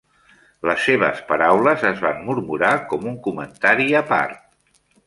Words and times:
Les 0.69 0.79
seves 0.87 1.19
paraules 1.27 1.85
es 1.91 2.03
van 2.07 2.27
murmurar 2.31 2.73
com 2.95 3.07
un 3.13 3.21
comentari 3.29 3.89
a 4.03 4.05
part. 4.15 4.45